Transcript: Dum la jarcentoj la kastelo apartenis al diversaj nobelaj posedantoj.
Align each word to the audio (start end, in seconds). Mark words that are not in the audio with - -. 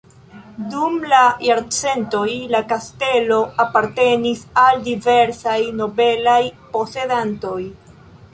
Dum 0.69 0.95
la 1.09 1.19
jarcentoj 1.47 2.23
la 2.55 2.61
kastelo 2.71 3.37
apartenis 3.65 4.43
al 4.63 4.81
diversaj 4.89 5.59
nobelaj 5.83 6.41
posedantoj. 6.73 7.57